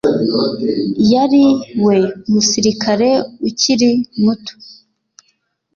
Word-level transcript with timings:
yari 1.11 1.43
we 1.85 1.97
musirikare 2.31 3.09
ukiri 3.47 3.91
muto 4.21 4.53